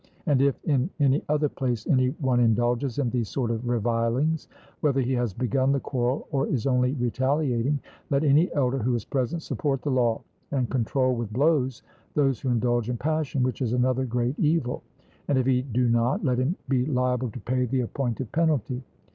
[0.25, 4.47] And if in any other place any one indulges in these sort of revilings,
[4.79, 9.05] whether he has begun the quarrel or is only retaliating, let any elder who is
[9.05, 11.83] present support the law, and control with blows
[12.15, 14.81] those who indulge in passion, which is another great evil;
[15.27, 18.83] and if he do not, let him be liable to pay the appointed penalty.